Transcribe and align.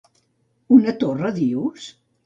Una 0.77 0.95
torra, 1.05 1.33
dius? 1.39 1.91